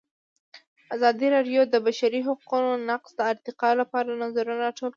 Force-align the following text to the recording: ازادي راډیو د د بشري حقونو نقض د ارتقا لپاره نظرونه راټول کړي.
ازادي 0.95 1.27
راډیو 1.35 1.61
د 1.67 1.69
د 1.73 1.75
بشري 1.85 2.21
حقونو 2.27 2.71
نقض 2.89 3.11
د 3.15 3.21
ارتقا 3.31 3.69
لپاره 3.81 4.19
نظرونه 4.23 4.59
راټول 4.65 4.85
کړي. 4.87 4.89